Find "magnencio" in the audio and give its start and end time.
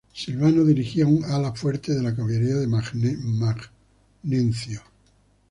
2.65-3.69